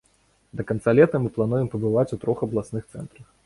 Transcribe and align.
Да 0.61 0.65
канца 0.71 0.95
лета 1.01 1.21
мы 1.27 1.31
плануем 1.37 1.69
пабываць 1.77 2.09
у 2.17 2.21
трох 2.27 2.37
абласных 2.51 2.93
цэнтрах. 2.93 3.33